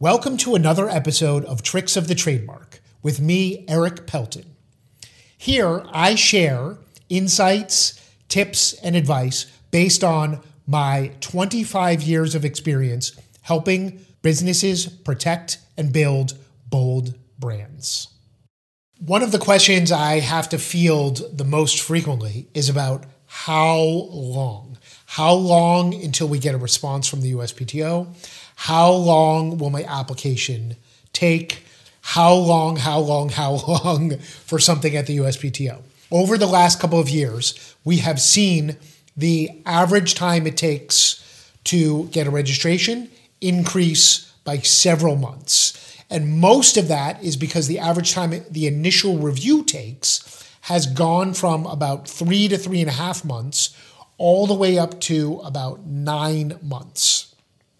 [0.00, 4.54] Welcome to another episode of Tricks of the Trademark with me, Erik Pelton.
[5.36, 6.78] Here, I share
[7.08, 13.10] insights, tips, and advice based on my 25 years of experience
[13.42, 16.38] helping businesses protect and build
[16.68, 18.06] bold brands.
[19.00, 24.78] One of the questions I have to field the most frequently is about how long.
[25.06, 28.14] How long until we get a response from the USPTO?
[28.62, 30.74] How long will my application
[31.12, 31.62] take?
[32.00, 33.52] How long, how long, how
[33.84, 35.80] long for something at the USPTO?
[36.10, 38.76] Over the last couple of years, we have seen
[39.16, 41.24] the average time it takes
[41.64, 43.08] to get a registration
[43.40, 45.96] increase by several months.
[46.10, 51.32] And most of that is because the average time the initial review takes has gone
[51.32, 53.76] from about three to three and a half months
[54.18, 57.28] all the way up to about nine months.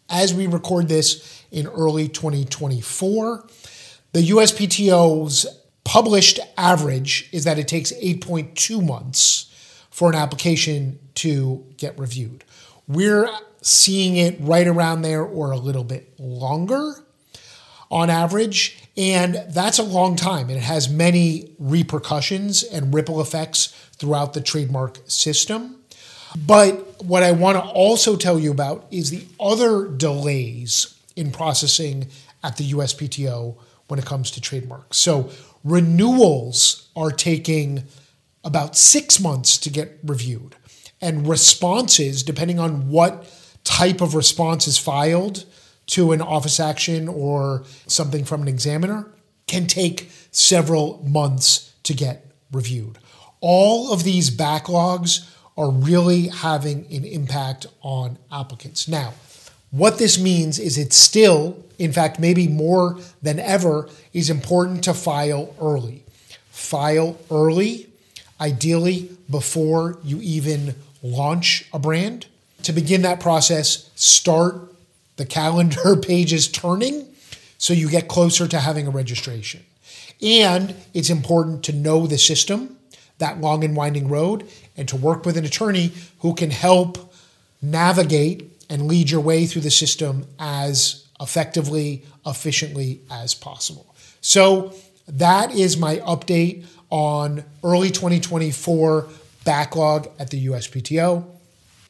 [0.09, 3.47] As we record this in early 2024,
[4.13, 5.47] the USPTO's
[5.85, 9.53] published average is that it takes 8.2 months
[9.91, 12.45] for an application to get reviewed.
[12.87, 13.29] We're
[13.63, 16.95] seeing it right around there or a little bit longer
[17.91, 18.79] on average.
[18.97, 20.49] And that's a long time.
[20.49, 25.77] And it has many repercussions and ripple effects throughout the trademark system.
[26.47, 32.09] But what I want to also tell you about is the other delays in processing
[32.43, 33.57] at the USPTO
[33.89, 34.99] when it comes to trademarks.
[34.99, 35.31] So
[35.65, 37.85] renewals are taking
[38.45, 40.55] about six months to get reviewed,
[41.01, 43.29] and responses, depending on what
[43.65, 45.45] type of response is filed,
[45.87, 49.07] to an office action or something from an examiner
[49.47, 52.99] can take several months to get reviewed.
[53.41, 55.27] All of these backlogs
[55.59, 58.87] are really having an impact on applicants.
[58.87, 59.13] Now,
[59.73, 64.95] what this means is it's still, in fact, maybe more than ever, is important to
[64.95, 66.05] file early.
[66.51, 67.89] File early,
[68.41, 72.27] ideally before you even launch a brand.
[72.63, 74.55] To begin that process, start
[75.17, 77.05] the calendar pages turning,
[77.59, 79.65] so you get closer to having a registration.
[80.23, 82.78] And it's important to know the system,
[83.19, 84.47] that long and winding road,
[84.77, 87.13] and to work with an attorney who can help
[87.61, 93.95] navigate and lead your way through the system as effectively, efficiently as possible.
[94.21, 94.73] So
[95.09, 99.09] that is my update on early 2024
[99.45, 101.25] backlog at the USPTO.